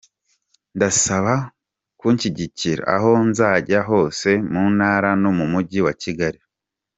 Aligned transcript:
Ndabasaba 0.75 1.33
kunshyigikira 1.99 2.81
aho 2.95 3.11
nzajya 3.29 3.79
hose 3.89 4.29
mu 4.53 4.63
ntara 4.75 5.09
no 5.21 5.29
mu 5.37 5.45
mujyi 5.51 5.79
wa 5.87 5.93
Kigali. 6.01 6.39